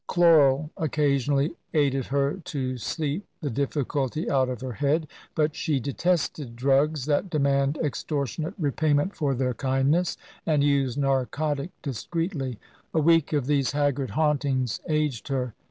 [0.07, 6.55] Chloral, occasionally, aided her to sleep the difficulty out of her head: but she detested
[6.55, 12.57] drugs that demand extortionate repayment for their kindness, and used narcotic discreetly.
[12.95, 15.53] A week of these haggard hauntings aged her.